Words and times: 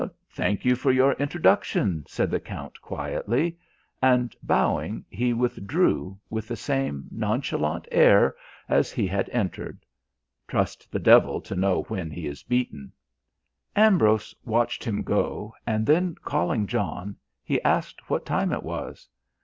"Thank 0.31 0.65
you 0.65 0.75
for 0.75 0.91
your 0.91 1.13
introduction," 1.19 2.05
said 2.07 2.31
the 2.31 2.39
Count 2.39 2.81
quietly, 2.81 3.55
and, 4.01 4.35
bowing, 4.41 5.05
he 5.11 5.31
withdrew 5.31 6.17
with 6.27 6.47
the 6.47 6.55
same 6.55 7.05
nonchalant 7.11 7.87
air 7.91 8.35
as 8.67 8.91
he 8.91 9.05
had 9.05 9.29
entered. 9.29 9.85
Trust 10.47 10.91
the 10.91 10.97
devil 10.97 11.39
to 11.41 11.53
know 11.55 11.83
when 11.83 12.09
he 12.09 12.25
is 12.25 12.41
beaten. 12.41 12.91
Ambrose 13.75 14.33
watched 14.43 14.83
him 14.83 15.03
go 15.03 15.53
and 15.67 15.85
then 15.85 16.15
calling 16.25 16.65
John, 16.65 17.15
he 17.43 17.61
asked 17.61 18.09
what 18.09 18.25
time 18.25 18.51
it 18.51 18.63
was. 18.63 19.07